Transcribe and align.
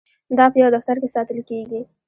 دا 0.37 0.45
په 0.51 0.57
یو 0.63 0.69
دفتر 0.75 0.95
کې 1.01 1.13
ساتل 1.15 1.39
کیږي. 1.49 1.81